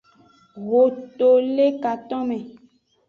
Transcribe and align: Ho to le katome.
Ho 0.69 0.79
to 1.21 1.29
le 1.59 1.67
katome. 1.85 2.39